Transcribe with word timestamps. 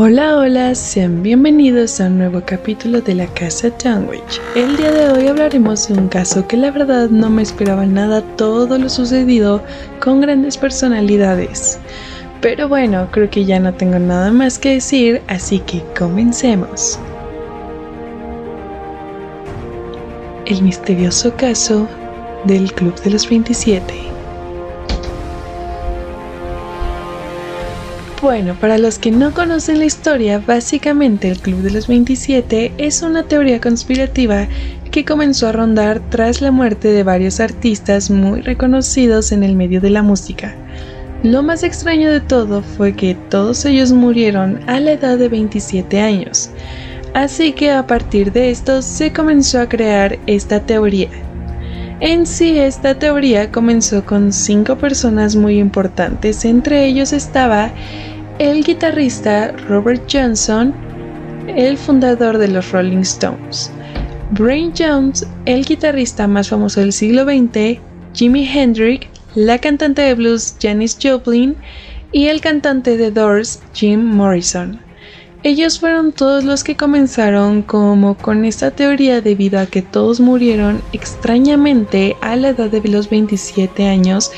Hola, 0.00 0.36
hola, 0.36 0.76
sean 0.76 1.24
bienvenidos 1.24 2.00
a 2.00 2.06
un 2.06 2.18
nuevo 2.18 2.40
capítulo 2.46 3.00
de 3.00 3.16
la 3.16 3.26
Casa 3.34 3.68
Dunwich. 3.82 4.40
El 4.54 4.76
día 4.76 4.92
de 4.92 5.10
hoy 5.10 5.26
hablaremos 5.26 5.88
de 5.88 5.94
un 5.94 6.06
caso 6.06 6.46
que 6.46 6.56
la 6.56 6.70
verdad 6.70 7.10
no 7.10 7.28
me 7.28 7.42
esperaba 7.42 7.84
nada 7.84 8.22
todo 8.36 8.78
lo 8.78 8.88
sucedido 8.88 9.60
con 9.98 10.20
grandes 10.20 10.56
personalidades. 10.56 11.80
Pero 12.40 12.68
bueno, 12.68 13.08
creo 13.10 13.28
que 13.28 13.44
ya 13.44 13.58
no 13.58 13.74
tengo 13.74 13.98
nada 13.98 14.30
más 14.30 14.60
que 14.60 14.74
decir, 14.74 15.20
así 15.26 15.58
que 15.58 15.82
comencemos. 15.98 16.96
El 20.46 20.62
misterioso 20.62 21.34
caso 21.34 21.88
del 22.44 22.72
Club 22.72 22.94
de 23.02 23.10
los 23.10 23.28
27. 23.28 24.17
Bueno, 28.20 28.56
para 28.60 28.78
los 28.78 28.98
que 28.98 29.12
no 29.12 29.32
conocen 29.32 29.78
la 29.78 29.84
historia, 29.84 30.42
básicamente 30.44 31.30
el 31.30 31.38
Club 31.38 31.62
de 31.62 31.70
los 31.70 31.86
27 31.86 32.72
es 32.76 33.02
una 33.02 33.22
teoría 33.22 33.60
conspirativa 33.60 34.48
que 34.90 35.04
comenzó 35.04 35.46
a 35.46 35.52
rondar 35.52 36.00
tras 36.10 36.40
la 36.40 36.50
muerte 36.50 36.88
de 36.88 37.04
varios 37.04 37.38
artistas 37.38 38.10
muy 38.10 38.40
reconocidos 38.40 39.30
en 39.30 39.44
el 39.44 39.54
medio 39.54 39.80
de 39.80 39.90
la 39.90 40.02
música. 40.02 40.56
Lo 41.22 41.44
más 41.44 41.62
extraño 41.62 42.10
de 42.10 42.20
todo 42.20 42.62
fue 42.62 42.96
que 42.96 43.14
todos 43.14 43.64
ellos 43.64 43.92
murieron 43.92 44.68
a 44.68 44.80
la 44.80 44.92
edad 44.92 45.16
de 45.16 45.28
27 45.28 46.00
años, 46.00 46.50
así 47.14 47.52
que 47.52 47.70
a 47.70 47.86
partir 47.86 48.32
de 48.32 48.50
esto 48.50 48.82
se 48.82 49.12
comenzó 49.12 49.60
a 49.60 49.68
crear 49.68 50.18
esta 50.26 50.58
teoría. 50.58 51.08
En 52.00 52.26
sí, 52.26 52.56
esta 52.58 52.96
teoría 52.96 53.50
comenzó 53.50 54.04
con 54.04 54.32
cinco 54.32 54.76
personas 54.76 55.34
muy 55.34 55.58
importantes, 55.58 56.44
entre 56.44 56.86
ellos 56.86 57.12
estaba 57.12 57.72
el 58.38 58.62
guitarrista 58.62 59.50
Robert 59.68 60.02
Johnson, 60.10 60.72
el 61.48 61.76
fundador 61.76 62.38
de 62.38 62.46
los 62.46 62.70
Rolling 62.70 62.98
Stones, 62.98 63.70
Brian 64.30 64.72
Jones, 64.76 65.26
el 65.44 65.64
guitarrista 65.64 66.28
más 66.28 66.48
famoso 66.48 66.78
del 66.80 66.92
siglo 66.92 67.24
XX, 67.24 67.80
Jimi 68.14 68.48
Hendrix, 68.48 69.08
la 69.34 69.58
cantante 69.58 70.02
de 70.02 70.14
blues 70.14 70.54
Janis 70.60 70.96
Joplin 71.02 71.56
y 72.12 72.26
el 72.26 72.40
cantante 72.40 72.96
de 72.96 73.10
Doors 73.10 73.60
Jim 73.74 74.04
Morrison. 74.04 74.80
Ellos 75.42 75.80
fueron 75.80 76.12
todos 76.12 76.44
los 76.44 76.62
que 76.62 76.76
comenzaron 76.76 77.62
como 77.62 78.16
con 78.16 78.44
esta 78.44 78.70
teoría 78.70 79.20
debido 79.20 79.58
a 79.58 79.66
que 79.66 79.82
todos 79.82 80.20
murieron 80.20 80.80
extrañamente 80.92 82.16
a 82.20 82.36
la 82.36 82.50
edad 82.50 82.70
de 82.70 82.82
los 82.88 83.10
27 83.10 83.86
años 83.86 84.30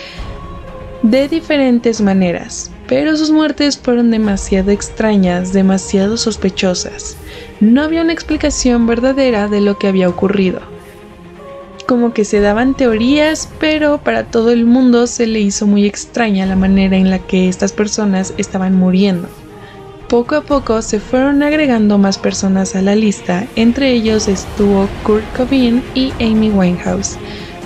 de 1.03 1.29
diferentes 1.29 2.01
maneras, 2.01 2.71
pero 2.91 3.17
sus 3.17 3.31
muertes 3.31 3.79
fueron 3.79 4.11
demasiado 4.11 4.73
extrañas, 4.73 5.53
demasiado 5.53 6.17
sospechosas. 6.17 7.17
No 7.61 7.83
había 7.83 8.03
una 8.03 8.13
explicación 8.13 8.89
verdadera 8.89 9.47
de 9.47 9.61
lo 9.61 9.79
que 9.79 9.87
había 9.87 10.09
ocurrido. 10.09 10.61
Como 11.87 12.13
que 12.13 12.25
se 12.25 12.41
daban 12.41 12.75
teorías, 12.75 13.49
pero 13.61 13.99
para 13.99 14.25
todo 14.25 14.51
el 14.51 14.65
mundo 14.65 15.07
se 15.07 15.29
le 15.29 15.39
hizo 15.39 15.69
muy 15.69 15.87
extraña 15.87 16.47
la 16.47 16.57
manera 16.57 16.97
en 16.97 17.11
la 17.11 17.21
que 17.21 17.49
estas 17.49 17.71
personas 17.71 18.35
estaban 18.39 18.75
muriendo. 18.75 19.29
Poco 20.09 20.35
a 20.35 20.41
poco 20.41 20.83
se 20.83 20.99
fueron 20.99 21.45
agregando 21.45 21.97
más 21.97 22.19
personas 22.19 22.75
a 22.75 22.83
la 22.83 22.97
lista, 22.97 23.47
entre 23.55 23.93
ellos 23.93 24.27
estuvo 24.27 24.89
Kurt 25.05 25.25
Cobain 25.37 25.81
y 25.95 26.13
Amy 26.19 26.51
Winehouse, 26.51 27.19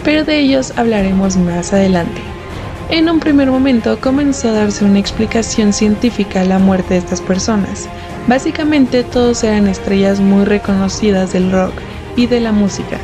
pero 0.05 0.23
de 0.23 0.41
ellos 0.41 0.75
hablaremos 0.77 1.39
más 1.39 1.73
adelante. 1.73 2.34
En 2.91 3.09
un 3.09 3.19
primer 3.19 3.51
momento 3.51 3.99
comenzó 3.99 4.51
a 4.51 4.53
darse 4.53 4.85
una 4.85 4.99
explicación 4.99 5.73
científica 5.73 6.43
a 6.43 6.45
la 6.45 6.59
muerte 6.59 6.95
de 6.95 7.01
estas 7.01 7.23
personas. 7.23 7.89
Básicamente 8.29 9.03
todos 9.05 9.43
eran 9.43 9.67
estrellas 9.67 10.21
muy 10.21 10.45
reconocidas 10.45 11.33
del 11.33 11.51
rock 11.51 11.73
y 12.15 12.27
de 12.27 12.41
la 12.41 12.53
música. 12.53 12.99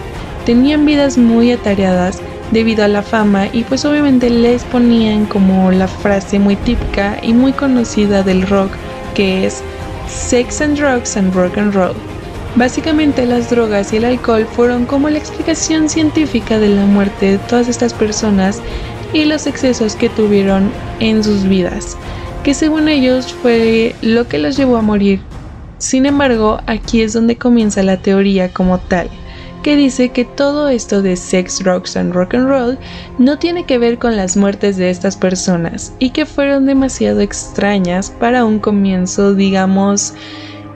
Tenían 0.44 0.84
vidas 0.84 1.16
muy 1.16 1.50
atareadas 1.52 2.20
debido 2.50 2.84
a 2.84 2.88
la 2.88 3.02
fama 3.02 3.46
y 3.52 3.64
pues 3.64 3.84
obviamente 3.84 4.28
les 4.28 4.64
ponían 4.64 5.24
como 5.24 5.70
la 5.70 5.88
frase 5.88 6.38
muy 6.38 6.56
típica 6.56 7.16
y 7.22 7.32
muy 7.32 7.52
conocida 7.52 8.22
del 8.22 8.46
rock 8.46 8.72
que 9.14 9.46
es 9.46 9.62
Sex 10.08 10.60
and 10.60 10.78
Drugs 10.78 11.16
and 11.16 11.34
Rock 11.34 11.56
and 11.56 11.74
Roll. 11.74 11.94
Básicamente 12.56 13.24
las 13.26 13.48
drogas 13.48 13.92
y 13.92 13.96
el 13.96 14.04
alcohol 14.04 14.44
fueron 14.44 14.84
como 14.84 15.08
la 15.08 15.18
explicación 15.18 15.88
científica 15.88 16.58
de 16.58 16.68
la 16.68 16.84
muerte 16.84 17.32
de 17.32 17.38
todas 17.38 17.68
estas 17.68 17.94
personas 17.94 18.60
y 19.12 19.24
los 19.24 19.46
excesos 19.46 19.96
que 19.96 20.08
tuvieron 20.08 20.70
en 21.00 21.22
sus 21.24 21.44
vidas, 21.44 21.96
que 22.44 22.54
según 22.54 22.88
ellos 22.88 23.32
fue 23.32 23.94
lo 24.02 24.28
que 24.28 24.38
los 24.38 24.56
llevó 24.56 24.76
a 24.76 24.82
morir. 24.82 25.20
Sin 25.78 26.06
embargo, 26.06 26.60
aquí 26.66 27.02
es 27.02 27.12
donde 27.12 27.36
comienza 27.36 27.82
la 27.82 27.96
teoría 27.96 28.52
como 28.52 28.78
tal, 28.78 29.08
que 29.62 29.76
dice 29.76 30.10
que 30.10 30.24
todo 30.24 30.68
esto 30.68 31.02
de 31.02 31.16
sex, 31.16 31.58
drugs 31.58 31.96
and 31.96 32.14
rock 32.14 32.34
and 32.34 32.48
roll 32.48 32.78
no 33.18 33.38
tiene 33.38 33.64
que 33.64 33.78
ver 33.78 33.98
con 33.98 34.16
las 34.16 34.36
muertes 34.36 34.76
de 34.76 34.90
estas 34.90 35.16
personas 35.16 35.92
y 35.98 36.10
que 36.10 36.24
fueron 36.26 36.66
demasiado 36.66 37.20
extrañas 37.20 38.10
para 38.10 38.44
un 38.44 38.58
comienzo, 38.58 39.34
digamos, 39.34 40.14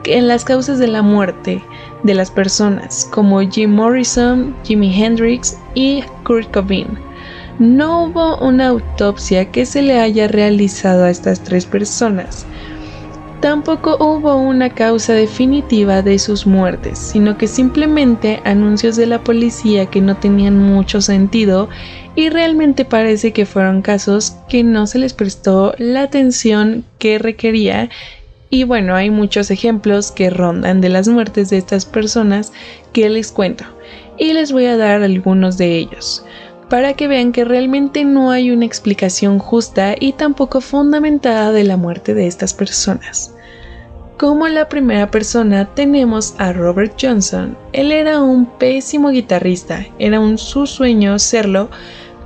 en 0.04 0.28
las 0.28 0.44
causas 0.44 0.78
de 0.78 0.86
la 0.86 1.02
muerte 1.02 1.62
de 2.02 2.14
las 2.14 2.30
personas, 2.30 3.08
como 3.10 3.40
Jim 3.40 3.70
Morrison, 3.70 4.54
Jimi 4.64 4.92
Hendrix 5.02 5.56
y 5.74 6.02
Kurt 6.24 6.50
Cobain 6.52 6.98
no 7.58 8.04
hubo 8.04 8.38
una 8.38 8.68
autopsia 8.68 9.50
que 9.50 9.64
se 9.64 9.82
le 9.82 9.98
haya 10.00 10.28
realizado 10.28 11.04
a 11.04 11.10
estas 11.10 11.40
tres 11.40 11.66
personas. 11.66 12.46
Tampoco 13.40 13.98
hubo 14.00 14.36
una 14.36 14.70
causa 14.70 15.12
definitiva 15.12 16.00
de 16.00 16.18
sus 16.18 16.46
muertes, 16.46 16.98
sino 16.98 17.36
que 17.36 17.46
simplemente 17.46 18.40
anuncios 18.44 18.96
de 18.96 19.06
la 19.06 19.22
policía 19.22 19.86
que 19.86 20.00
no 20.00 20.16
tenían 20.16 20.58
mucho 20.58 21.02
sentido 21.02 21.68
y 22.16 22.30
realmente 22.30 22.86
parece 22.86 23.32
que 23.32 23.44
fueron 23.44 23.82
casos 23.82 24.34
que 24.48 24.64
no 24.64 24.86
se 24.86 24.98
les 24.98 25.12
prestó 25.12 25.74
la 25.76 26.02
atención 26.02 26.84
que 26.98 27.18
requería. 27.18 27.90
Y 28.48 28.64
bueno, 28.64 28.94
hay 28.94 29.10
muchos 29.10 29.50
ejemplos 29.50 30.10
que 30.10 30.30
rondan 30.30 30.80
de 30.80 30.88
las 30.88 31.06
muertes 31.06 31.50
de 31.50 31.58
estas 31.58 31.84
personas 31.84 32.52
que 32.94 33.10
les 33.10 33.30
cuento. 33.30 33.64
Y 34.16 34.32
les 34.32 34.52
voy 34.52 34.66
a 34.66 34.76
dar 34.76 35.02
algunos 35.02 35.58
de 35.58 35.76
ellos 35.76 36.24
para 36.74 36.94
que 36.94 37.06
vean 37.06 37.30
que 37.30 37.44
realmente 37.44 38.04
no 38.04 38.32
hay 38.32 38.50
una 38.50 38.64
explicación 38.64 39.38
justa 39.38 39.94
y 39.96 40.10
tampoco 40.10 40.60
fundamentada 40.60 41.52
de 41.52 41.62
la 41.62 41.76
muerte 41.76 42.14
de 42.14 42.26
estas 42.26 42.52
personas. 42.52 43.32
Como 44.18 44.48
la 44.48 44.68
primera 44.68 45.08
persona 45.08 45.72
tenemos 45.72 46.34
a 46.38 46.52
Robert 46.52 46.96
Johnson. 47.00 47.56
Él 47.72 47.92
era 47.92 48.20
un 48.20 48.46
pésimo 48.46 49.10
guitarrista, 49.10 49.86
era 50.00 50.18
un 50.18 50.36
su 50.36 50.66
sueño 50.66 51.20
serlo, 51.20 51.70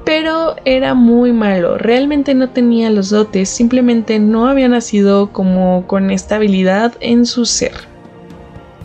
pero 0.07 0.57
era 0.65 0.95
muy 0.95 1.35
malo, 1.35 1.77
realmente 1.77 2.33
no 2.33 2.49
tenía 2.49 2.89
los 2.89 3.11
dotes, 3.11 3.51
simplemente 3.51 4.19
no 4.19 4.49
había 4.49 4.69
nacido 4.69 5.31
como 5.31 5.87
con 5.87 6.11
estabilidad 6.11 6.95
en 7.01 7.27
su 7.27 7.45
ser. 7.45 7.75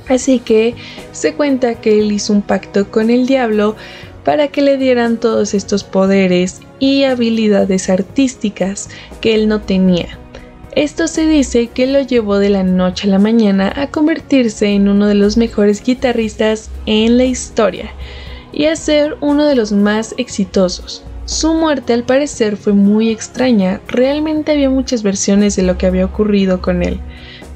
Así 0.10 0.40
que 0.40 0.76
se 1.14 1.36
cuenta 1.36 1.76
que 1.76 2.00
él 2.00 2.12
hizo 2.12 2.34
un 2.34 2.42
pacto 2.42 2.92
con 2.92 3.10
el 3.10 3.26
diablo 3.28 3.78
para 4.24 4.48
que 4.48 4.62
le 4.62 4.78
dieran 4.78 5.18
todos 5.18 5.54
estos 5.54 5.84
poderes 5.84 6.62
y 6.80 7.04
habilidades 7.04 7.90
artísticas 7.90 8.90
que 9.22 9.36
él 9.36 9.48
no 9.48 9.62
tenía. 9.62 10.18
Esto 10.76 11.08
se 11.08 11.28
dice 11.28 11.68
que 11.68 11.86
lo 11.86 12.02
llevó 12.02 12.40
de 12.40 12.50
la 12.50 12.64
noche 12.64 13.08
a 13.08 13.12
la 13.12 13.20
mañana 13.20 13.72
a 13.76 13.88
convertirse 13.88 14.70
en 14.70 14.90
uno 14.90 15.06
de 15.08 15.14
los 15.14 15.38
mejores 15.38 15.84
guitarristas 15.84 16.72
en 16.88 17.18
la 17.18 17.26
historia 17.26 17.92
y 18.52 18.66
a 18.66 18.76
ser 18.76 19.18
uno 19.22 19.46
de 19.46 19.56
los 19.56 19.72
más 19.72 20.16
exitosos. 20.18 21.04
Su 21.26 21.54
muerte 21.54 21.94
al 21.94 22.04
parecer 22.04 22.58
fue 22.58 22.74
muy 22.74 23.10
extraña, 23.10 23.82
realmente 23.88 24.52
había 24.52 24.70
muchas 24.70 25.04
versiones 25.04 25.56
de 25.56 25.64
lo 25.64 25.78
que 25.78 25.86
había 25.86 26.06
ocurrido 26.06 26.62
con 26.62 26.84
él, 26.84 27.00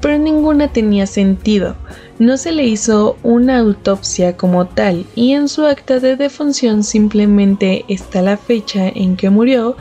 pero 0.00 0.16
ninguna 0.16 0.68
tenía 0.68 1.06
sentido. 1.06 1.76
No 2.18 2.36
se 2.36 2.50
le 2.50 2.66
hizo 2.66 3.16
una 3.22 3.58
autopsia 3.58 4.36
como 4.36 4.66
tal 4.66 5.06
y 5.14 5.34
en 5.34 5.48
su 5.48 5.64
acta 5.66 6.00
de 6.00 6.16
defunción 6.16 6.82
simplemente 6.82 7.84
está 7.86 8.22
la 8.22 8.36
fecha 8.36 8.88
en 8.88 9.16
que 9.16 9.30
murió, 9.30 9.76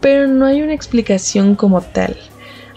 pero 0.00 0.28
no 0.28 0.46
hay 0.46 0.62
una 0.62 0.72
explicación 0.72 1.56
como 1.56 1.80
tal. 1.80 2.16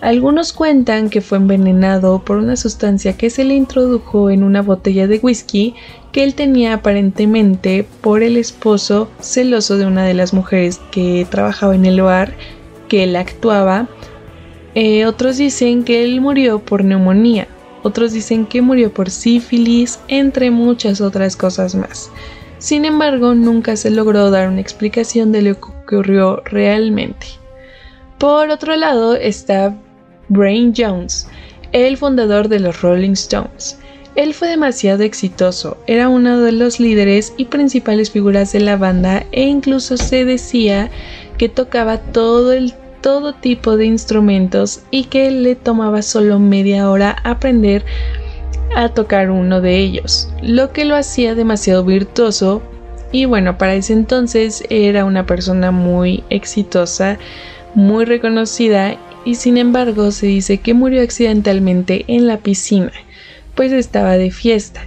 Algunos 0.01 0.51
cuentan 0.51 1.12
que 1.12 1.21
fue 1.21 1.38
envenenado 1.38 2.24
por 2.25 2.38
una 2.38 2.56
sustancia 2.56 3.15
que 3.15 3.30
se 3.30 3.44
le 3.44 3.54
introdujo 3.54 4.31
en 4.31 4.44
una 4.44 4.63
botella 4.63 5.06
de 5.06 5.19
whisky 5.19 5.75
que 6.12 6.24
él 6.24 6.33
tenía 6.33 6.74
aparentemente 6.74 7.86
por 8.01 8.24
el 8.24 8.36
esposo 8.36 9.10
celoso 9.21 9.77
de 9.77 9.86
una 9.86 10.06
de 10.06 10.15
las 10.15 10.33
mujeres 10.33 10.81
que 10.92 11.27
trabajaba 11.30 11.75
en 11.75 11.86
el 11.86 12.01
bar 12.01 12.33
que 12.89 13.04
él 13.04 13.15
actuaba. 13.15 13.88
Eh, 14.74 15.06
otros 15.06 15.38
dicen 15.38 15.83
que 15.83 16.04
él 16.04 16.19
murió 16.19 16.60
por 16.60 16.83
neumonía, 16.83 17.48
otros 17.83 18.13
dicen 18.13 18.45
que 18.45 18.62
murió 18.62 18.94
por 18.94 19.09
sífilis, 19.09 20.00
entre 20.07 20.50
muchas 20.51 21.01
otras 21.01 21.35
cosas 21.35 21.75
más. 21.75 22.09
Sin 22.57 22.85
embargo, 22.85 23.35
nunca 23.35 23.75
se 23.75 23.89
logró 23.89 24.31
dar 24.31 24.47
una 24.47 24.62
explicación 24.62 25.31
de 25.31 25.41
lo 25.41 25.59
que 25.59 25.69
ocurrió 25.83 26.41
realmente. 26.45 27.27
Por 28.18 28.50
otro 28.50 28.75
lado 28.77 29.15
está 29.15 29.75
Brain 30.30 30.74
Jones, 30.75 31.27
el 31.74 31.97
fundador 31.97 32.47
de 32.47 32.62
los 32.62 32.81
Rolling 32.81 33.12
Stones. 33.12 33.77
Él 34.15 34.33
fue 34.33 34.47
demasiado 34.47 35.03
exitoso, 35.03 35.77
era 35.88 36.07
uno 36.07 36.39
de 36.39 36.51
los 36.51 36.79
líderes 36.79 37.33
y 37.36 37.45
principales 37.45 38.12
figuras 38.12 38.53
de 38.53 38.59
la 38.59 38.77
banda 38.77 39.25
e 39.31 39.44
incluso 39.44 39.97
se 39.97 40.24
decía 40.24 40.91
que 41.38 41.50
tocaba 41.50 41.97
todo 41.97 42.53
el 42.53 42.74
todo 43.03 43.33
tipo 43.33 43.77
de 43.77 43.85
instrumentos 43.85 44.81
y 44.89 45.03
que 45.03 45.29
le 45.29 45.55
tomaba 45.55 46.01
solo 46.01 46.39
media 46.39 46.89
hora 46.89 47.17
aprender 47.23 47.83
a 48.75 48.89
tocar 48.89 49.29
uno 49.29 49.61
de 49.61 49.77
ellos, 49.77 50.29
lo 50.41 50.71
que 50.71 50.85
lo 50.85 50.95
hacía 50.95 51.35
demasiado 51.35 51.83
virtuoso 51.83 52.63
y 53.11 53.25
bueno, 53.25 53.57
para 53.59 53.75
ese 53.75 53.94
entonces 53.94 54.63
era 54.69 55.05
una 55.05 55.27
persona 55.27 55.69
muy 55.69 56.23
exitosa, 56.29 57.19
muy 57.75 58.05
reconocida 58.05 58.97
y 59.25 59.35
sin 59.35 59.57
embargo 59.57 60.09
se 60.11 60.27
dice 60.27 60.59
que 60.59 60.73
murió 60.73 61.03
accidentalmente 61.03 62.05
en 62.07 62.25
la 62.25 62.38
piscina, 62.38 62.91
pues 63.53 63.71
estaba 63.73 64.17
de 64.17 64.31
fiesta. 64.31 64.81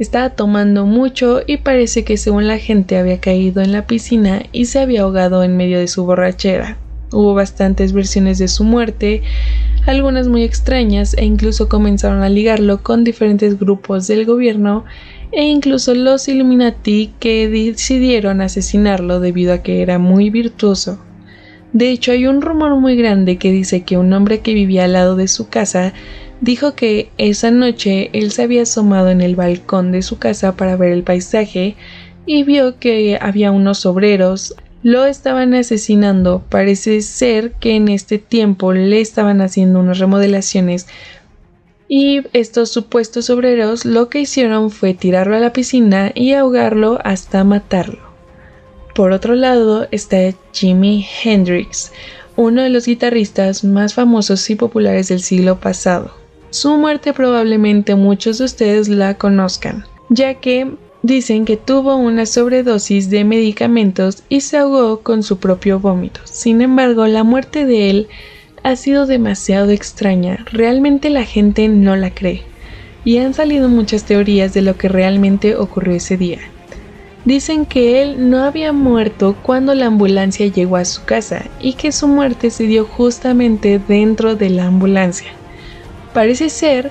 Estaba 0.00 0.30
tomando 0.30 0.86
mucho 0.86 1.42
y 1.46 1.58
parece 1.58 2.04
que 2.04 2.16
según 2.16 2.48
la 2.48 2.58
gente 2.58 2.98
había 2.98 3.20
caído 3.20 3.62
en 3.62 3.70
la 3.70 3.86
piscina 3.86 4.42
y 4.50 4.64
se 4.64 4.80
había 4.80 5.02
ahogado 5.02 5.44
en 5.44 5.56
medio 5.56 5.78
de 5.78 5.88
su 5.88 6.04
borrachera. 6.04 6.78
Hubo 7.12 7.34
bastantes 7.34 7.92
versiones 7.92 8.38
de 8.38 8.48
su 8.48 8.64
muerte, 8.64 9.22
algunas 9.86 10.28
muy 10.28 10.44
extrañas 10.44 11.14
e 11.14 11.24
incluso 11.24 11.68
comenzaron 11.68 12.22
a 12.22 12.28
ligarlo 12.28 12.82
con 12.82 13.02
diferentes 13.02 13.58
grupos 13.58 14.06
del 14.06 14.26
gobierno 14.26 14.84
e 15.32 15.44
incluso 15.44 15.94
los 15.94 16.28
Illuminati 16.28 17.12
que 17.18 17.48
decidieron 17.48 18.40
asesinarlo 18.40 19.20
debido 19.20 19.52
a 19.52 19.58
que 19.62 19.82
era 19.82 19.98
muy 19.98 20.30
virtuoso. 20.30 20.98
De 21.72 21.90
hecho, 21.90 22.12
hay 22.12 22.26
un 22.26 22.42
rumor 22.42 22.74
muy 22.76 22.96
grande 22.96 23.38
que 23.38 23.52
dice 23.52 23.82
que 23.82 23.96
un 23.96 24.12
hombre 24.12 24.40
que 24.40 24.54
vivía 24.54 24.84
al 24.84 24.92
lado 24.94 25.14
de 25.14 25.28
su 25.28 25.48
casa 25.48 25.92
dijo 26.40 26.74
que 26.74 27.10
esa 27.16 27.50
noche 27.50 28.10
él 28.12 28.32
se 28.32 28.42
había 28.42 28.62
asomado 28.62 29.10
en 29.10 29.20
el 29.20 29.36
balcón 29.36 29.92
de 29.92 30.02
su 30.02 30.18
casa 30.18 30.56
para 30.56 30.76
ver 30.76 30.92
el 30.92 31.04
paisaje 31.04 31.76
y 32.26 32.42
vio 32.42 32.78
que 32.78 33.18
había 33.20 33.50
unos 33.52 33.86
obreros 33.86 34.54
lo 34.82 35.04
estaban 35.04 35.54
asesinando. 35.54 36.42
Parece 36.48 37.02
ser 37.02 37.52
que 37.52 37.76
en 37.76 37.88
este 37.88 38.18
tiempo 38.18 38.72
le 38.72 39.00
estaban 39.00 39.40
haciendo 39.40 39.80
unas 39.80 39.98
remodelaciones 39.98 40.86
y 41.92 42.22
estos 42.32 42.70
supuestos 42.70 43.30
obreros 43.30 43.84
lo 43.84 44.08
que 44.08 44.20
hicieron 44.20 44.70
fue 44.70 44.94
tirarlo 44.94 45.36
a 45.36 45.40
la 45.40 45.52
piscina 45.52 46.12
y 46.14 46.34
ahogarlo 46.34 47.00
hasta 47.02 47.42
matarlo. 47.42 47.98
Por 48.94 49.10
otro 49.10 49.34
lado 49.34 49.88
está 49.90 50.16
Jimi 50.52 51.04
Hendrix, 51.24 51.90
uno 52.36 52.62
de 52.62 52.70
los 52.70 52.86
guitarristas 52.86 53.64
más 53.64 53.94
famosos 53.94 54.48
y 54.50 54.54
populares 54.54 55.08
del 55.08 55.20
siglo 55.20 55.58
pasado. 55.58 56.12
Su 56.50 56.76
muerte 56.76 57.12
probablemente 57.12 57.96
muchos 57.96 58.38
de 58.38 58.44
ustedes 58.44 58.88
la 58.88 59.14
conozcan, 59.14 59.84
ya 60.10 60.34
que 60.34 60.70
dicen 61.02 61.44
que 61.44 61.56
tuvo 61.56 61.96
una 61.96 62.26
sobredosis 62.26 63.10
de 63.10 63.24
medicamentos 63.24 64.22
y 64.28 64.42
se 64.42 64.58
ahogó 64.58 65.00
con 65.00 65.22
su 65.22 65.38
propio 65.38 65.80
vómito. 65.80 66.20
Sin 66.24 66.60
embargo, 66.60 67.06
la 67.06 67.24
muerte 67.24 67.64
de 67.64 67.90
él 67.90 68.08
ha 68.62 68.76
sido 68.76 69.06
demasiado 69.06 69.70
extraña, 69.70 70.44
realmente 70.52 71.08
la 71.10 71.24
gente 71.24 71.68
no 71.68 71.96
la 71.96 72.10
cree, 72.10 72.42
y 73.04 73.18
han 73.18 73.32
salido 73.32 73.68
muchas 73.68 74.04
teorías 74.04 74.52
de 74.52 74.62
lo 74.62 74.76
que 74.76 74.88
realmente 74.88 75.56
ocurrió 75.56 75.94
ese 75.94 76.16
día. 76.16 76.40
Dicen 77.24 77.66
que 77.66 78.02
él 78.02 78.30
no 78.30 78.44
había 78.44 78.72
muerto 78.72 79.36
cuando 79.42 79.74
la 79.74 79.86
ambulancia 79.86 80.46
llegó 80.46 80.76
a 80.76 80.86
su 80.86 81.04
casa 81.04 81.44
y 81.60 81.74
que 81.74 81.92
su 81.92 82.08
muerte 82.08 82.50
se 82.50 82.64
dio 82.64 82.86
justamente 82.86 83.78
dentro 83.78 84.36
de 84.36 84.48
la 84.48 84.66
ambulancia. 84.66 85.30
Parece 86.14 86.48
ser 86.48 86.90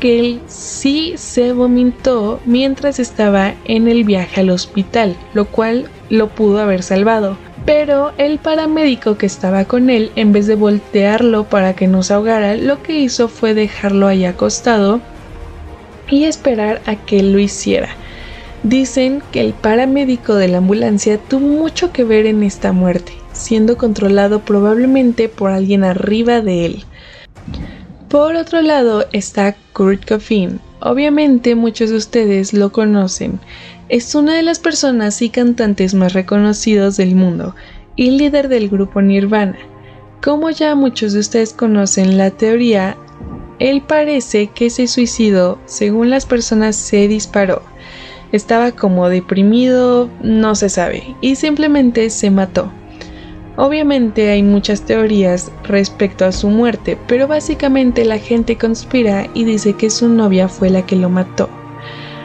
que 0.00 0.18
él 0.18 0.40
sí 0.48 1.14
se 1.16 1.52
vomitó 1.52 2.40
mientras 2.46 2.98
estaba 2.98 3.54
en 3.64 3.86
el 3.86 4.04
viaje 4.04 4.40
al 4.40 4.50
hospital, 4.50 5.14
lo 5.34 5.44
cual 5.44 5.88
lo 6.08 6.28
pudo 6.28 6.60
haber 6.60 6.82
salvado. 6.82 7.36
Pero 7.66 8.12
el 8.16 8.38
paramédico 8.38 9.18
que 9.18 9.26
estaba 9.26 9.66
con 9.66 9.90
él, 9.90 10.10
en 10.16 10.32
vez 10.32 10.46
de 10.46 10.54
voltearlo 10.54 11.44
para 11.44 11.74
que 11.74 11.86
no 11.86 12.02
se 12.02 12.14
ahogara, 12.14 12.56
lo 12.56 12.82
que 12.82 12.98
hizo 12.98 13.28
fue 13.28 13.54
dejarlo 13.54 14.06
ahí 14.08 14.24
acostado 14.24 15.00
y 16.08 16.24
esperar 16.24 16.80
a 16.86 16.96
que 16.96 17.22
lo 17.22 17.38
hiciera. 17.38 17.90
Dicen 18.62 19.22
que 19.30 19.40
el 19.40 19.52
paramédico 19.52 20.34
de 20.34 20.48
la 20.48 20.58
ambulancia 20.58 21.18
tuvo 21.18 21.46
mucho 21.46 21.92
que 21.92 22.04
ver 22.04 22.26
en 22.26 22.42
esta 22.42 22.72
muerte, 22.72 23.12
siendo 23.32 23.76
controlado 23.76 24.40
probablemente 24.40 25.28
por 25.28 25.50
alguien 25.50 25.84
arriba 25.84 26.40
de 26.40 26.66
él. 26.66 26.84
Por 28.10 28.34
otro 28.34 28.60
lado 28.60 29.06
está 29.12 29.56
Kurt 29.72 30.06
Cobain. 30.06 30.60
Obviamente 30.80 31.54
muchos 31.54 31.90
de 31.90 31.96
ustedes 31.96 32.52
lo 32.52 32.72
conocen. 32.72 33.38
Es 33.88 34.14
una 34.14 34.34
de 34.34 34.42
las 34.42 34.58
personas 34.58 35.22
y 35.22 35.30
cantantes 35.30 35.94
más 35.94 36.12
reconocidos 36.12 36.96
del 36.96 37.14
mundo 37.14 37.54
y 37.94 38.10
líder 38.10 38.48
del 38.48 38.68
grupo 38.68 39.00
Nirvana. 39.00 39.56
Como 40.22 40.50
ya 40.50 40.74
muchos 40.74 41.12
de 41.12 41.20
ustedes 41.20 41.52
conocen 41.52 42.18
la 42.18 42.32
teoría, 42.32 42.96
él 43.60 43.80
parece 43.80 44.48
que 44.48 44.70
se 44.70 44.88
suicidó 44.88 45.60
según 45.66 46.10
las 46.10 46.26
personas 46.26 46.74
se 46.74 47.06
disparó 47.06 47.62
estaba 48.32 48.72
como 48.72 49.08
deprimido, 49.08 50.08
no 50.22 50.54
se 50.54 50.68
sabe, 50.68 51.16
y 51.20 51.36
simplemente 51.36 52.10
se 52.10 52.30
mató. 52.30 52.72
Obviamente 53.56 54.30
hay 54.30 54.42
muchas 54.42 54.82
teorías 54.82 55.50
respecto 55.64 56.24
a 56.24 56.32
su 56.32 56.48
muerte, 56.48 56.96
pero 57.06 57.28
básicamente 57.28 58.04
la 58.04 58.18
gente 58.18 58.56
conspira 58.56 59.28
y 59.34 59.44
dice 59.44 59.74
que 59.74 59.90
su 59.90 60.08
novia 60.08 60.48
fue 60.48 60.70
la 60.70 60.86
que 60.86 60.96
lo 60.96 61.10
mató. 61.10 61.48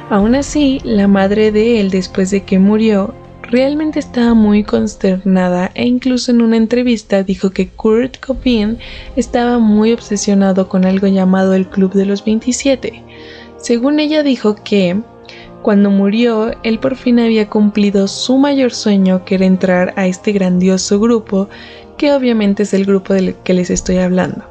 Aún 0.10 0.36
así, 0.36 0.80
la 0.84 1.08
madre 1.08 1.52
de 1.52 1.80
él 1.80 1.90
después 1.90 2.30
de 2.30 2.44
que 2.44 2.60
murió 2.60 3.14
realmente 3.42 4.00
estaba 4.00 4.34
muy 4.34 4.64
consternada 4.64 5.72
e 5.74 5.86
incluso 5.86 6.32
en 6.32 6.42
una 6.42 6.58
entrevista 6.58 7.24
dijo 7.24 7.52
que 7.52 7.70
Kurt 7.70 8.20
Cobain 8.20 8.78
estaba 9.16 9.60
muy 9.60 9.94
obsesionado 9.94 10.70
con 10.70 10.86
algo 10.86 11.08
llamado 11.08 11.54
el 11.54 11.68
Club 11.68 11.94
de 11.94 12.06
los 12.06 12.24
27. 12.24 13.04
Según 13.58 14.00
ella 14.00 14.24
dijo 14.24 14.56
que 14.56 14.98
cuando 15.66 15.90
murió, 15.90 16.52
él 16.62 16.78
por 16.78 16.96
fin 16.96 17.20
había 17.20 17.50
cumplido 17.50 18.08
su 18.08 18.38
mayor 18.38 18.72
sueño, 18.72 19.26
que 19.26 19.34
era 19.34 19.48
entrar 19.48 19.96
a 19.96 20.06
este 20.06 20.32
grandioso 20.32 21.00
grupo, 21.00 21.50
que 21.98 22.14
obviamente 22.14 22.62
es 22.62 22.76
el 22.76 22.86
grupo 22.86 23.16
del 23.16 23.34
que 23.38 23.56
les 23.56 23.72
estoy 23.72 23.98
hablando. 23.98 24.46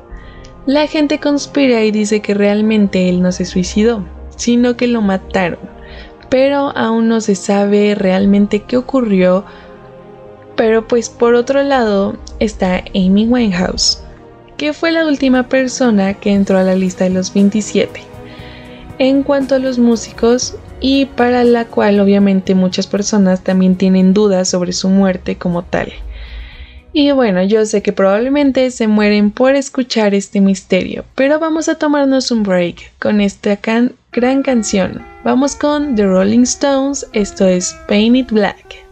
La 0.67 0.89
gente 0.89 1.21
conspira 1.21 1.85
y 1.85 1.93
dice 1.93 2.21
que 2.21 2.35
realmente 2.35 3.09
él 3.09 3.23
no 3.23 3.31
se 3.31 3.45
suicidó, 3.45 4.05
sino 4.35 4.77
que 4.77 4.89
lo 4.89 5.03
mataron, 5.03 5.61
pero 6.31 6.77
aún 6.77 7.07
no 7.07 7.21
se 7.21 7.37
sabe 7.37 7.95
realmente 7.95 8.65
qué 8.65 8.77
ocurrió. 8.77 9.45
Pero 10.57 10.89
pues 10.89 11.11
por 11.11 11.37
otro 11.37 11.63
lado 11.63 12.17
está 12.41 12.83
Amy 12.93 13.29
Winehouse, 13.29 14.03
que 14.57 14.73
fue 14.73 14.91
la 14.91 15.07
última 15.07 15.45
persona 15.45 16.15
que 16.15 16.33
entró 16.33 16.59
a 16.59 16.65
la 16.65 16.75
lista 16.75 17.05
de 17.05 17.11
los 17.11 17.33
27. 17.33 18.01
En 18.99 19.23
cuanto 19.23 19.55
a 19.55 19.61
los 19.61 19.79
músicos, 19.79 20.57
y 20.87 21.07
para 21.07 21.45
la 21.45 21.65
cual 21.65 21.99
obviamente 21.99 22.55
muchas 22.55 22.87
personas 22.87 23.43
también 23.43 23.77
tienen 23.77 24.13
dudas 24.13 24.51
sobre 24.51 24.75
su 24.75 24.91
muerte 24.91 25.39
como 25.39 25.65
tal. 25.65 25.91
Y 26.93 27.11
bueno, 27.13 27.43
yo 27.43 27.65
sé 27.65 27.81
que 27.81 27.95
probablemente 27.95 28.71
se 28.71 28.87
mueren 28.87 29.31
por 29.31 29.55
escuchar 29.55 30.13
este 30.13 30.43
misterio, 30.43 31.07
pero 31.15 31.39
vamos 31.39 31.71
a 31.71 31.77
tomarnos 31.77 32.31
un 32.31 32.43
break 32.43 32.93
con 32.99 33.23
esta 33.23 33.59
gran 34.13 34.43
canción. 34.43 35.01
Vamos 35.25 35.57
con 35.57 35.95
The 35.95 36.05
Rolling 36.05 36.43
Stones, 36.43 37.07
esto 37.15 37.47
es 37.47 37.75
Paint 37.89 38.17
It 38.17 38.31
Black. 38.31 38.84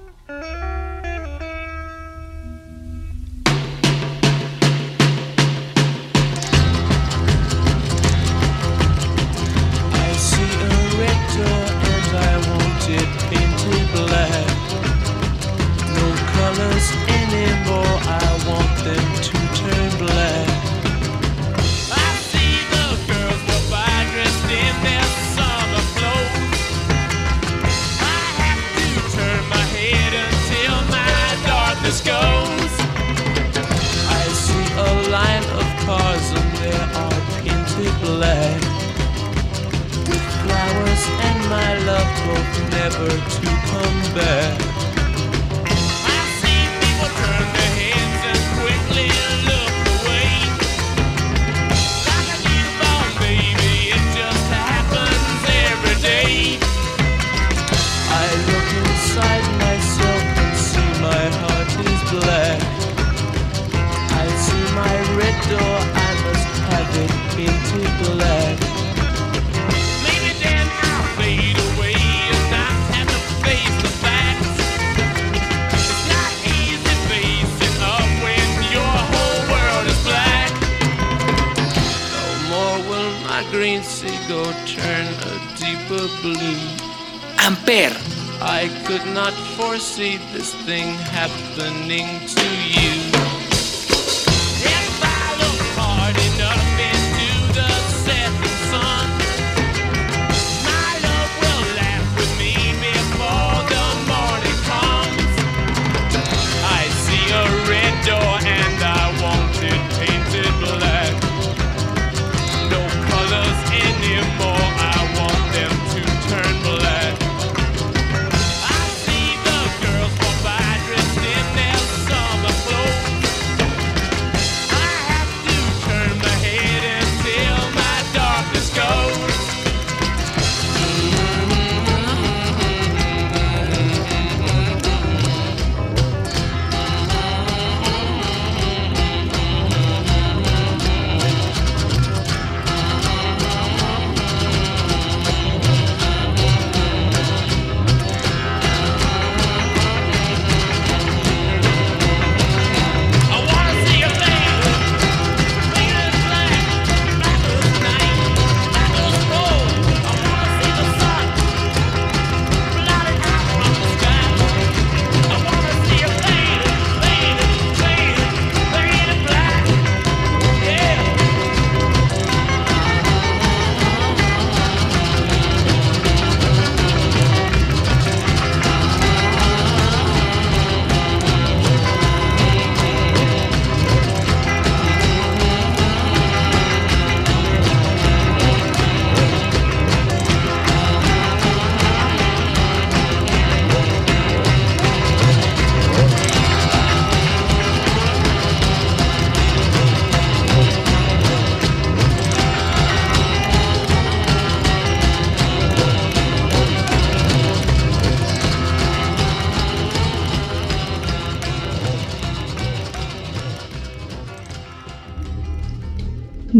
Foresee 89.57 90.17
this 90.33 90.55
thing 90.65 90.95
happening 90.95 92.27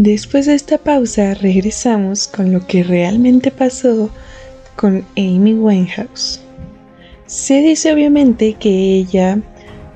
Después 0.03 0.47
de 0.47 0.55
esta 0.55 0.79
pausa 0.79 1.33
regresamos 1.33 2.27
con 2.27 2.51
lo 2.51 2.67
que 2.67 2.83
realmente 2.83 3.51
pasó 3.51 4.09
con 4.75 5.05
Amy 5.15 5.53
Winehouse. 5.53 6.41
Se 7.25 7.61
dice 7.61 7.93
obviamente 7.93 8.57
que 8.59 8.95
ella 8.97 9.39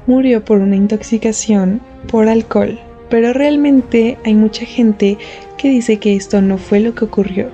murió 0.06 0.46
por 0.46 0.60
una 0.60 0.78
intoxicación 0.78 1.82
por 2.10 2.30
alcohol, 2.30 2.80
pero 3.10 3.34
realmente 3.34 4.18
hay 4.24 4.34
mucha 4.34 4.66
gente 4.66 5.18
que 5.58 5.68
dice 5.68 5.98
que 5.98 6.16
esto 6.16 6.42
no 6.42 6.58
fue 6.58 6.80
lo 6.80 6.96
que 6.96 7.04
ocurrió. 7.04 7.50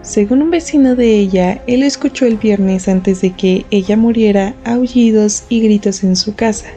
Según 0.00 0.40
un 0.40 0.50
vecino 0.50 0.96
de 0.96 1.18
ella, 1.18 1.60
él 1.66 1.82
escuchó 1.82 2.24
el 2.24 2.38
viernes 2.38 2.88
antes 2.88 3.20
de 3.20 3.32
que 3.32 3.66
ella 3.70 3.98
muriera 3.98 4.54
aullidos 4.64 5.44
y 5.50 5.60
gritos 5.60 6.02
en 6.02 6.16
su 6.16 6.34
casa. 6.34 6.68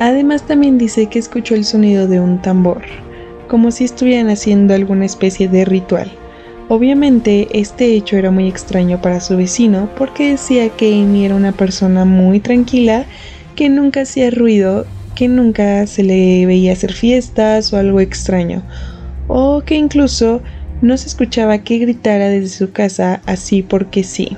Además 0.00 0.46
también 0.46 0.76
dice 0.76 1.06
que 1.06 1.18
escuchó 1.18 1.54
el 1.54 1.64
sonido 1.64 2.06
de 2.06 2.20
un 2.20 2.42
tambor 2.42 2.82
como 3.48 3.70
si 3.70 3.84
estuvieran 3.84 4.30
haciendo 4.30 4.74
alguna 4.74 5.04
especie 5.04 5.48
de 5.48 5.64
ritual. 5.64 6.10
Obviamente 6.68 7.48
este 7.52 7.94
hecho 7.94 8.16
era 8.16 8.30
muy 8.30 8.48
extraño 8.48 9.00
para 9.02 9.20
su 9.20 9.36
vecino 9.36 9.90
porque 9.96 10.30
decía 10.30 10.70
que 10.70 10.94
Amy 10.94 11.26
era 11.26 11.34
una 11.34 11.52
persona 11.52 12.04
muy 12.04 12.40
tranquila, 12.40 13.04
que 13.54 13.68
nunca 13.68 14.02
hacía 14.02 14.30
ruido, 14.30 14.86
que 15.14 15.28
nunca 15.28 15.86
se 15.86 16.02
le 16.02 16.46
veía 16.46 16.72
hacer 16.72 16.92
fiestas 16.92 17.72
o 17.72 17.76
algo 17.76 18.00
extraño, 18.00 18.62
o 19.28 19.62
que 19.62 19.76
incluso 19.76 20.42
no 20.80 20.96
se 20.96 21.08
escuchaba 21.08 21.58
que 21.58 21.78
gritara 21.78 22.28
desde 22.28 22.48
su 22.48 22.72
casa 22.72 23.20
así 23.26 23.62
porque 23.62 24.02
sí. 24.02 24.36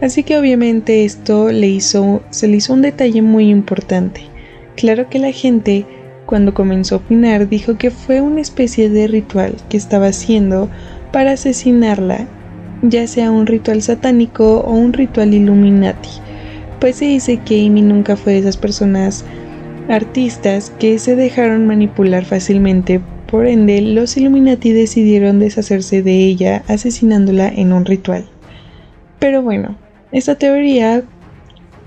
Así 0.00 0.22
que 0.22 0.38
obviamente 0.38 1.04
esto 1.04 1.50
le 1.50 1.66
hizo, 1.66 2.22
se 2.30 2.46
le 2.46 2.58
hizo 2.58 2.72
un 2.72 2.82
detalle 2.82 3.20
muy 3.20 3.48
importante. 3.48 4.22
Claro 4.76 5.10
que 5.10 5.18
la 5.18 5.32
gente 5.32 5.86
cuando 6.28 6.52
comenzó 6.52 6.96
a 6.96 6.98
opinar, 6.98 7.48
dijo 7.48 7.78
que 7.78 7.90
fue 7.90 8.20
una 8.20 8.42
especie 8.42 8.90
de 8.90 9.06
ritual 9.06 9.54
que 9.70 9.78
estaba 9.78 10.08
haciendo 10.08 10.68
para 11.10 11.32
asesinarla, 11.32 12.28
ya 12.82 13.06
sea 13.06 13.30
un 13.30 13.46
ritual 13.46 13.80
satánico 13.80 14.60
o 14.60 14.74
un 14.74 14.92
ritual 14.92 15.32
Illuminati. 15.32 16.10
Pues 16.80 16.96
se 16.96 17.06
dice 17.06 17.38
que 17.38 17.64
Amy 17.64 17.80
nunca 17.80 18.14
fue 18.14 18.34
de 18.34 18.40
esas 18.40 18.58
personas 18.58 19.24
artistas 19.88 20.70
que 20.78 20.98
se 20.98 21.16
dejaron 21.16 21.66
manipular 21.66 22.26
fácilmente, 22.26 23.00
por 23.26 23.46
ende 23.46 23.80
los 23.80 24.14
Illuminati 24.18 24.72
decidieron 24.72 25.38
deshacerse 25.38 26.02
de 26.02 26.12
ella 26.12 26.62
asesinándola 26.68 27.48
en 27.48 27.72
un 27.72 27.86
ritual. 27.86 28.28
Pero 29.18 29.40
bueno, 29.40 29.78
esta 30.12 30.34
teoría 30.34 31.04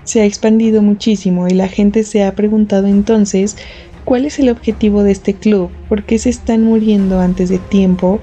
se 0.02 0.20
ha 0.20 0.24
expandido 0.24 0.82
muchísimo 0.82 1.46
y 1.46 1.52
la 1.52 1.68
gente 1.68 2.02
se 2.02 2.24
ha 2.24 2.34
preguntado 2.34 2.88
entonces 2.88 3.56
¿Cuál 4.04 4.24
es 4.24 4.38
el 4.38 4.48
objetivo 4.48 5.04
de 5.04 5.12
este 5.12 5.34
club? 5.34 5.70
¿Por 5.88 6.02
qué 6.04 6.18
se 6.18 6.28
están 6.28 6.64
muriendo 6.64 7.20
antes 7.20 7.48
de 7.48 7.58
tiempo? 7.58 8.18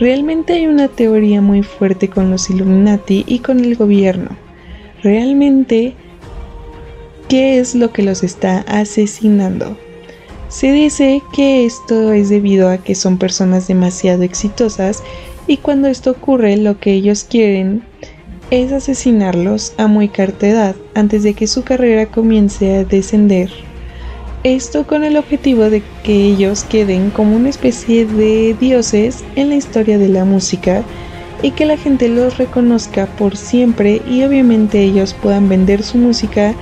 Realmente 0.00 0.54
hay 0.54 0.66
una 0.66 0.88
teoría 0.88 1.42
muy 1.42 1.62
fuerte 1.62 2.08
con 2.08 2.30
los 2.30 2.48
Illuminati 2.48 3.24
y 3.26 3.40
con 3.40 3.60
el 3.60 3.76
gobierno. 3.76 4.30
Realmente, 5.02 5.94
¿qué 7.28 7.58
es 7.58 7.74
lo 7.74 7.92
que 7.92 8.02
los 8.02 8.22
está 8.22 8.60
asesinando? 8.60 9.76
Se 10.48 10.72
dice 10.72 11.22
que 11.34 11.66
esto 11.66 12.12
es 12.12 12.30
debido 12.30 12.70
a 12.70 12.78
que 12.78 12.94
son 12.94 13.18
personas 13.18 13.68
demasiado 13.68 14.22
exitosas 14.22 15.02
y 15.46 15.58
cuando 15.58 15.88
esto 15.88 16.10
ocurre 16.10 16.56
lo 16.56 16.78
que 16.78 16.94
ellos 16.94 17.24
quieren 17.24 17.82
es 18.50 18.72
asesinarlos 18.72 19.74
a 19.76 19.86
muy 19.86 20.08
corta 20.08 20.46
edad 20.46 20.76
antes 20.94 21.22
de 21.22 21.34
que 21.34 21.46
su 21.46 21.64
carrera 21.64 22.06
comience 22.06 22.76
a 22.76 22.84
descender 22.84 23.50
esto 24.44 24.86
con 24.86 25.04
el 25.04 25.16
objetivo 25.16 25.70
de 25.70 25.82
que 26.02 26.12
ellos 26.12 26.64
queden 26.64 27.10
como 27.10 27.36
una 27.36 27.48
especie 27.48 28.06
de 28.06 28.56
dioses 28.58 29.24
en 29.36 29.50
la 29.50 29.54
historia 29.54 29.98
de 29.98 30.08
la 30.08 30.24
música 30.24 30.82
y 31.42 31.52
que 31.52 31.66
la 31.66 31.76
gente 31.76 32.08
los 32.08 32.38
reconozca 32.38 33.06
por 33.06 33.36
siempre 33.36 34.02
y 34.08 34.22
obviamente 34.24 34.80
ellos 34.82 35.14
puedan 35.14 35.48
vender 35.48 35.82
su 35.82 35.98
música 35.98 36.54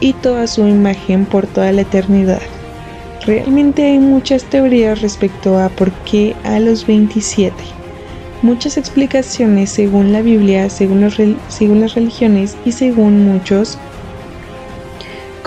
y 0.00 0.12
toda 0.14 0.46
su 0.46 0.66
imagen 0.66 1.26
por 1.26 1.46
toda 1.46 1.72
la 1.72 1.82
eternidad. 1.82 2.42
Realmente 3.26 3.84
hay 3.84 3.98
muchas 3.98 4.44
teorías 4.44 5.02
respecto 5.02 5.58
a 5.58 5.68
por 5.68 5.92
qué 5.92 6.34
a 6.44 6.60
los 6.60 6.86
27. 6.86 7.52
Muchas 8.42 8.76
explicaciones 8.76 9.70
según 9.70 10.12
la 10.12 10.22
Biblia, 10.22 10.70
según, 10.70 11.00
las 11.00 11.94
religiones 11.94 12.56
y 12.64 12.72
según 12.72 13.24
muchos 13.24 13.76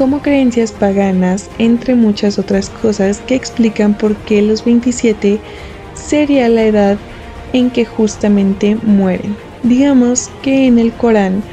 como 0.01 0.23
creencias 0.23 0.71
paganas, 0.71 1.47
entre 1.59 1.93
muchas 1.93 2.39
otras 2.39 2.71
cosas 2.71 3.19
que 3.19 3.35
explican 3.35 3.95
por 3.95 4.15
qué 4.15 4.41
los 4.41 4.65
27 4.65 5.37
sería 5.93 6.49
la 6.49 6.63
edad 6.63 6.97
en 7.53 7.69
que 7.69 7.85
justamente 7.85 8.75
mueren. 8.81 9.35
Digamos 9.61 10.31
que 10.41 10.65
en 10.65 10.79
el 10.79 10.91
Corán 10.91 11.43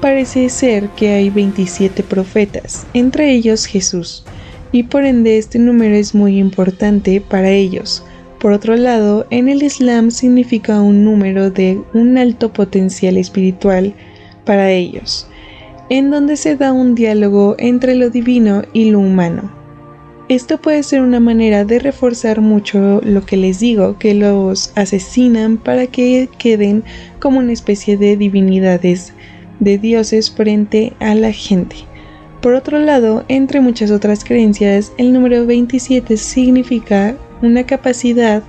parece 0.00 0.48
ser 0.48 0.88
que 0.96 1.10
hay 1.10 1.30
27 1.30 2.02
profetas, 2.02 2.88
entre 2.92 3.30
ellos 3.30 3.66
Jesús, 3.66 4.24
y 4.72 4.82
por 4.82 5.04
ende 5.04 5.38
este 5.38 5.60
número 5.60 5.94
es 5.94 6.12
muy 6.12 6.38
importante 6.38 7.20
para 7.20 7.50
ellos. 7.50 8.02
Por 8.40 8.50
otro 8.50 8.74
lado, 8.74 9.28
en 9.30 9.48
el 9.48 9.62
Islam 9.62 10.10
significa 10.10 10.82
un 10.82 11.04
número 11.04 11.52
de 11.52 11.80
un 11.94 12.18
alto 12.18 12.52
potencial 12.52 13.16
espiritual 13.16 13.94
para 14.44 14.72
ellos, 14.72 15.28
en 15.92 16.10
donde 16.10 16.38
se 16.38 16.56
da 16.56 16.72
un 16.72 16.94
diálogo 16.94 17.54
entre 17.58 17.94
lo 17.94 18.08
divino 18.08 18.62
y 18.72 18.90
lo 18.90 18.98
humano. 18.98 19.52
Esto 20.30 20.58
puede 20.58 20.82
ser 20.84 21.02
una 21.02 21.20
manera 21.20 21.66
de 21.66 21.78
reforzar 21.78 22.40
mucho 22.40 23.02
lo 23.04 23.26
que 23.26 23.36
les 23.36 23.60
digo, 23.60 23.98
que 23.98 24.14
los 24.14 24.72
asesinan 24.74 25.58
para 25.58 25.86
que 25.86 26.30
queden 26.38 26.82
como 27.20 27.40
una 27.40 27.52
especie 27.52 27.98
de 27.98 28.16
divinidades, 28.16 29.12
de 29.60 29.76
dioses 29.76 30.30
frente 30.30 30.94
a 30.98 31.14
la 31.14 31.30
gente. 31.30 31.76
Por 32.40 32.54
otro 32.54 32.78
lado, 32.78 33.26
entre 33.28 33.60
muchas 33.60 33.90
otras 33.90 34.24
creencias, 34.24 34.94
el 34.96 35.12
número 35.12 35.44
27 35.44 36.16
significa 36.16 37.14
una 37.42 37.66
capacidad 37.66 38.42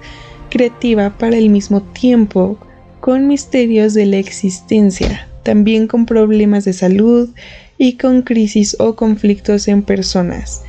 creativa 0.50 1.10
para 1.18 1.36
el 1.36 1.50
mismo 1.50 1.82
tiempo, 1.82 2.58
con 3.02 3.28
misterios 3.28 3.94
de 3.94 4.06
la 4.06 4.16
existencia, 4.16 5.28
también 5.44 5.88
con 5.88 6.06
problemas 6.06 6.66
de 6.66 6.74
salud 6.74 7.30
y 7.78 7.94
con 7.98 8.22
crisis 8.22 8.76
o 8.80 8.96
conflictos 8.96 9.68
en 9.68 9.84
personas. 9.84 10.64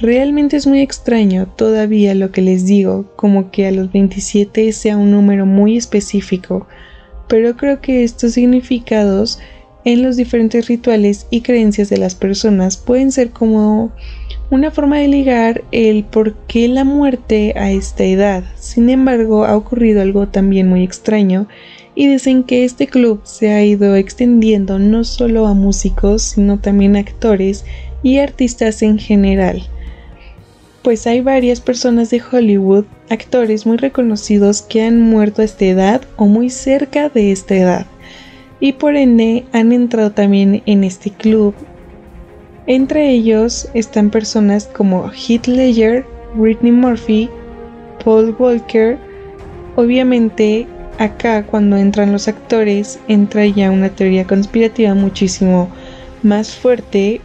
Realmente 0.00 0.56
es 0.56 0.66
muy 0.66 0.80
extraño 0.80 1.48
todavía 1.56 2.14
lo 2.14 2.30
que 2.30 2.42
les 2.42 2.66
digo, 2.66 3.12
como 3.16 3.50
que 3.50 3.66
a 3.66 3.72
los 3.72 3.90
27 3.90 4.72
sea 4.72 4.96
un 4.96 5.10
número 5.10 5.44
muy 5.44 5.76
específico, 5.76 6.68
pero 7.26 7.56
creo 7.56 7.80
que 7.80 8.04
estos 8.04 8.34
significados 8.34 9.40
en 9.84 10.02
los 10.02 10.16
diferentes 10.16 10.68
rituales 10.68 11.26
y 11.30 11.40
creencias 11.40 11.88
de 11.88 11.98
las 11.98 12.14
personas 12.14 12.76
pueden 12.76 13.10
ser 13.10 13.30
como 13.30 13.90
una 14.50 14.70
forma 14.70 14.98
de 14.98 15.08
ligar 15.08 15.64
el 15.72 16.04
por 16.04 16.34
qué 16.46 16.68
la 16.68 16.84
muerte 16.84 17.54
a 17.56 17.70
esta 17.70 18.04
edad. 18.04 18.44
Sin 18.56 18.90
embargo, 18.90 19.44
ha 19.44 19.56
ocurrido 19.56 20.00
algo 20.00 20.28
también 20.28 20.68
muy 20.68 20.84
extraño 20.84 21.48
y 21.98 22.06
dicen 22.06 22.44
que 22.44 22.64
este 22.64 22.86
club 22.86 23.20
se 23.24 23.52
ha 23.52 23.62
ido 23.64 23.96
extendiendo 23.96 24.78
no 24.78 25.02
solo 25.02 25.46
a 25.46 25.54
músicos, 25.54 26.22
sino 26.22 26.58
también 26.58 26.94
a 26.94 27.00
actores 27.00 27.64
y 28.02 28.18
artistas 28.18 28.82
en 28.82 28.98
general 28.98 29.68
pues 30.88 31.06
hay 31.06 31.20
varias 31.20 31.60
personas 31.60 32.08
de 32.08 32.22
Hollywood, 32.22 32.86
actores 33.10 33.66
muy 33.66 33.76
reconocidos 33.76 34.62
que 34.62 34.82
han 34.82 35.02
muerto 35.02 35.42
a 35.42 35.44
esta 35.44 35.66
edad 35.66 36.00
o 36.16 36.24
muy 36.24 36.48
cerca 36.48 37.10
de 37.10 37.30
esta 37.30 37.56
edad, 37.56 37.86
y 38.58 38.72
por 38.72 38.96
ende 38.96 39.44
han 39.52 39.72
entrado 39.72 40.12
también 40.12 40.62
en 40.64 40.84
este 40.84 41.10
club. 41.10 41.54
Entre 42.66 43.10
ellos 43.10 43.68
están 43.74 44.08
personas 44.08 44.66
como 44.66 45.10
Heath 45.10 45.46
Ledger, 45.46 46.06
Britney 46.34 46.72
Murphy, 46.72 47.28
Paul 48.02 48.34
Walker, 48.38 48.96
obviamente 49.76 50.66
acá 50.98 51.44
cuando 51.44 51.76
entran 51.76 52.12
los 52.12 52.28
actores 52.28 52.98
entra 53.08 53.46
ya 53.46 53.70
una 53.70 53.88
teoría 53.88 54.26
conspirativa 54.26 54.94
muchísimo 54.94 55.68
más 56.22 56.54
fuerte 56.54 57.20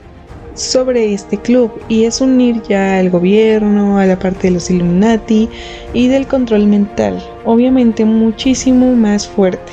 sobre 0.53 1.13
este 1.13 1.37
club 1.37 1.71
y 1.89 2.03
es 2.03 2.21
unir 2.21 2.61
ya 2.69 2.99
al 2.99 3.09
gobierno, 3.09 3.97
a 3.97 4.05
la 4.05 4.19
parte 4.19 4.47
de 4.47 4.53
los 4.53 4.69
Illuminati 4.69 5.49
y 5.93 6.07
del 6.07 6.27
control 6.27 6.67
mental, 6.67 7.21
obviamente 7.43 8.05
muchísimo 8.05 8.95
más 8.95 9.27
fuerte. 9.27 9.71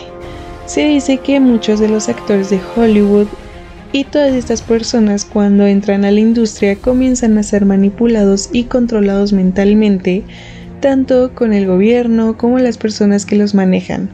Se 0.67 0.87
dice 0.87 1.19
que 1.19 1.39
muchos 1.41 1.81
de 1.81 1.89
los 1.89 2.09
actores 2.09 2.49
de 2.49 2.61
Hollywood 2.75 3.27
y 3.93 4.05
todas 4.05 4.33
estas 4.35 4.63
personas 4.63 5.25
cuando 5.25 5.67
entran 5.67 6.05
a 6.05 6.13
la 6.13 6.21
industria 6.21 6.77
comienzan 6.77 7.37
a 7.39 7.43
ser 7.43 7.67
manipulados 7.67 8.49
y 8.53 8.65
controlados 8.65 9.33
mentalmente, 9.33 10.23
tanto 10.81 11.35
con 11.35 11.53
el 11.53 11.67
gobierno 11.67 12.37
como 12.37 12.59
las 12.59 12.79
personas 12.79 13.27
que 13.27 13.37
los 13.37 13.55
manejan. 13.55 14.11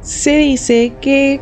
Se 0.00 0.36
dice 0.36 0.92
que 1.00 1.40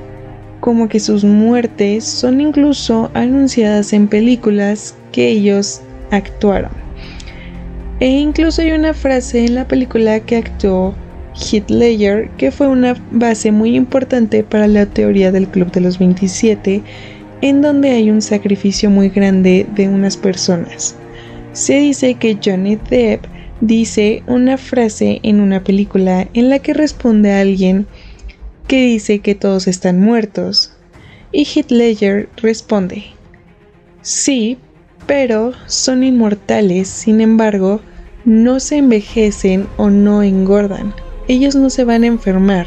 como 0.60 0.88
que 0.88 0.98
sus 0.98 1.24
muertes 1.24 2.04
son 2.04 2.40
incluso 2.40 3.10
anunciadas 3.12 3.92
en 3.92 4.08
películas 4.08 4.94
que 5.12 5.28
ellos 5.28 5.82
actuaron. 6.10 6.70
E 8.00 8.08
incluso 8.08 8.62
hay 8.62 8.72
una 8.72 8.94
frase 8.94 9.44
en 9.44 9.54
la 9.54 9.68
película 9.68 10.20
que 10.20 10.36
actuó 10.36 10.94
Ledger 11.68 12.30
que 12.38 12.50
fue 12.50 12.68
una 12.68 12.94
base 13.10 13.52
muy 13.52 13.76
importante 13.76 14.42
para 14.42 14.66
la 14.66 14.86
teoría 14.86 15.32
del 15.32 15.48
Club 15.48 15.70
de 15.72 15.80
los 15.80 15.98
27, 15.98 16.82
en 17.40 17.60
donde 17.60 17.90
hay 17.90 18.10
un 18.10 18.22
sacrificio 18.22 18.88
muy 18.88 19.08
grande 19.08 19.66
de 19.74 19.88
unas 19.88 20.16
personas. 20.16 20.96
Se 21.52 21.78
dice 21.78 22.14
que 22.14 22.38
Johnny 22.42 22.78
Depp 22.88 23.26
dice 23.66 24.22
una 24.26 24.58
frase 24.58 25.20
en 25.22 25.40
una 25.40 25.64
película 25.64 26.28
en 26.34 26.50
la 26.50 26.58
que 26.58 26.74
responde 26.74 27.32
a 27.32 27.40
alguien 27.40 27.86
que 28.68 28.84
dice 28.84 29.20
que 29.20 29.34
todos 29.34 29.66
están 29.66 30.00
muertos. 30.00 30.72
Y 31.32 31.48
Ledger 31.68 32.28
responde, 32.36 33.04
sí, 34.02 34.58
pero 35.06 35.52
son 35.66 36.04
inmortales, 36.04 36.88
sin 36.88 37.22
embargo, 37.22 37.80
no 38.26 38.60
se 38.60 38.76
envejecen 38.76 39.66
o 39.78 39.88
no 39.88 40.22
engordan. 40.22 40.94
Ellos 41.26 41.54
no 41.54 41.70
se 41.70 41.84
van 41.84 42.04
a 42.04 42.08
enfermar 42.08 42.66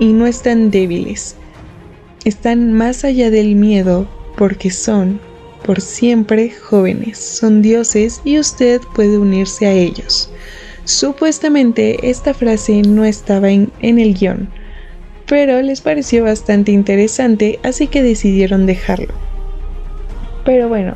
y 0.00 0.12
no 0.12 0.26
están 0.26 0.72
débiles. 0.72 1.36
Están 2.24 2.72
más 2.72 3.04
allá 3.04 3.30
del 3.30 3.54
miedo 3.54 4.08
porque 4.36 4.70
son 4.70 5.20
por 5.66 5.80
siempre 5.80 6.50
jóvenes, 6.50 7.18
son 7.18 7.60
dioses 7.60 8.20
y 8.24 8.38
usted 8.38 8.80
puede 8.94 9.18
unirse 9.18 9.66
a 9.66 9.72
ellos. 9.72 10.30
Supuestamente 10.84 12.08
esta 12.08 12.32
frase 12.32 12.82
no 12.82 13.04
estaba 13.04 13.50
en, 13.50 13.72
el 13.80 14.14
guion, 14.14 14.48
pero 15.26 15.60
les 15.60 15.80
pareció 15.80 16.22
bastante 16.22 16.70
interesante, 16.70 17.58
así 17.64 17.88
que 17.88 18.04
decidieron 18.04 18.66
dejarlo. 18.66 19.12
Pero 20.44 20.68
bueno, 20.68 20.94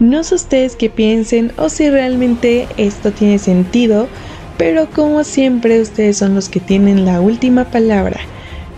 no 0.00 0.22
sé 0.22 0.34
ustedes 0.34 0.76
qué 0.76 0.90
piensen 0.90 1.50
o 1.56 1.70
si 1.70 1.88
realmente 1.88 2.68
esto 2.76 3.10
tiene 3.12 3.38
sentido, 3.38 4.06
pero 4.58 4.90
como 4.90 5.24
siempre 5.24 5.80
ustedes 5.80 6.18
son 6.18 6.34
los 6.34 6.50
que 6.50 6.60
tienen 6.60 7.06
la 7.06 7.22
última 7.22 7.64
palabra. 7.70 8.20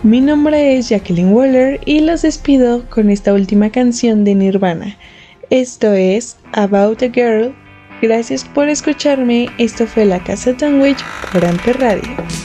Mi 0.03 0.21
nombre 0.21 0.77
es 0.77 0.87
Jacqueline 0.87 1.33
Waller 1.33 1.81
y 1.83 1.99
los 1.99 2.21
despido 2.21 2.85
con 2.89 3.09
esta 3.09 3.33
última 3.33 3.71
canción 3.71 4.23
de 4.23 4.35
Nirvana. 4.35 4.95
Esto 5.49 5.93
es 5.93 6.37
About 6.53 7.03
a 7.03 7.09
Girl. 7.09 7.53
Gracias 8.01 8.43
por 8.43 8.67
escucharme. 8.67 9.49
Esto 9.57 9.85
fue 9.85 10.05
La 10.05 10.23
Casa 10.23 10.57
Sandwich 10.57 11.03
por 11.31 11.45
Amper 11.45 11.79
Radio. 11.79 12.44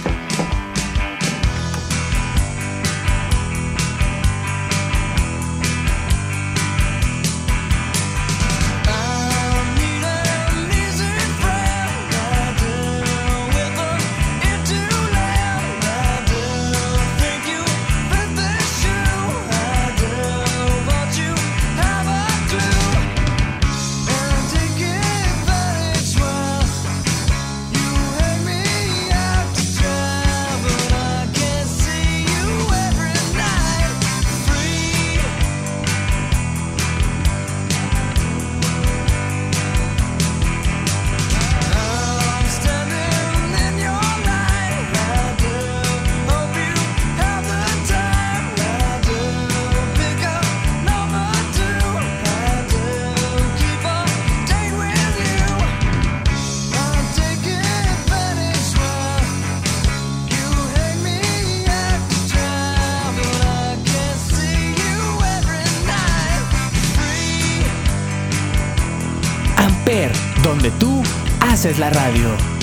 Haces 71.61 71.79
la 71.79 71.91
radio. 71.91 72.60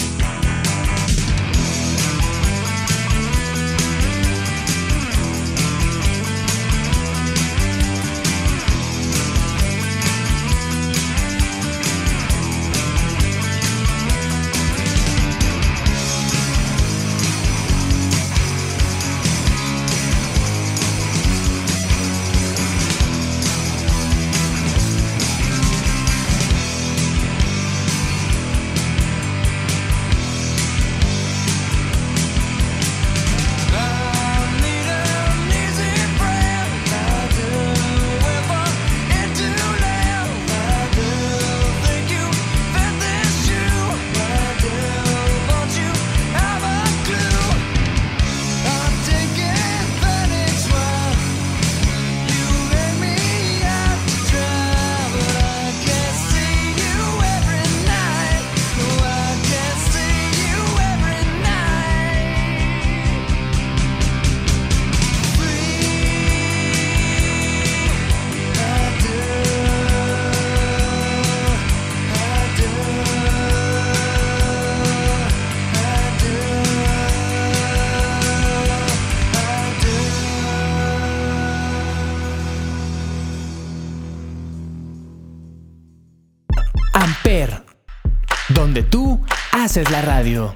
Haces 89.77 89.91
la 89.91 90.01
radio. 90.01 90.55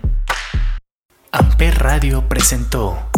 Amper 1.32 1.78
Radio 1.78 2.28
presentó 2.28 3.11